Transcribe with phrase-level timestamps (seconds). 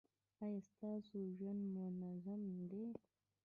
[0.43, 1.61] ایا ستاسو ژوند
[1.99, 2.85] منظم دی؟